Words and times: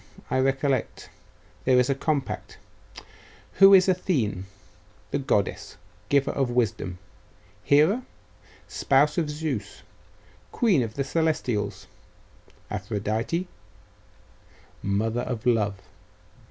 I 0.31 0.39
recollect. 0.39 1.11
There 1.63 1.77
is 1.79 1.87
a 1.87 1.93
compact.... 1.93 2.57
Who 3.59 3.75
is 3.75 3.87
Athene? 3.87 4.47
The 5.11 5.19
goddess, 5.19 5.77
giver 6.09 6.31
of 6.31 6.49
wisdom. 6.49 6.97
Hera, 7.63 8.03
spouse 8.67 9.19
of 9.19 9.29
Zeus, 9.29 9.83
queen 10.51 10.81
of 10.81 10.95
the 10.95 11.03
Celestials. 11.03 11.85
Aphrodite, 12.71 13.47
mother 14.81 15.21
of 15.21 15.45
love.... 15.45 15.75